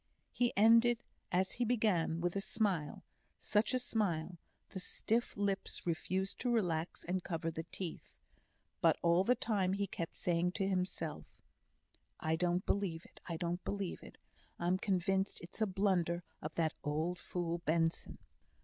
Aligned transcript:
He 0.31 0.51
ended, 0.57 1.03
as 1.31 1.51
he 1.51 1.63
began, 1.63 2.21
with 2.21 2.35
a 2.35 2.41
smile 2.41 3.03
such 3.37 3.71
a 3.75 3.77
smile! 3.77 4.39
the 4.69 4.79
stiff 4.79 5.37
lips 5.37 5.85
refused 5.85 6.39
to 6.39 6.49
relax 6.51 7.03
and 7.03 7.23
cover 7.23 7.51
the 7.51 7.67
teeth. 7.71 8.17
But 8.81 8.97
all 9.03 9.23
the 9.23 9.35
time 9.35 9.73
he 9.73 9.85
kept 9.85 10.15
saying 10.15 10.53
to 10.53 10.67
himself: 10.67 11.27
"I 12.19 12.35
don't 12.35 12.65
believe 12.65 13.05
it 13.05 13.19
I 13.27 13.37
don't 13.37 13.63
believe 13.63 14.01
it. 14.01 14.17
I'm 14.57 14.79
convinced 14.79 15.39
it's 15.41 15.61
a 15.61 15.67
blunder 15.67 16.23
of 16.41 16.55
that 16.55 16.73
old 16.83 17.19
fool 17.19 17.59
Benson." 17.59 18.17